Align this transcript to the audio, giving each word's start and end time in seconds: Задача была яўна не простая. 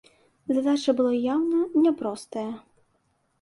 Задача 0.57 0.95
была 1.01 1.11
яўна 1.35 1.59
не 1.83 1.93
простая. 2.01 2.47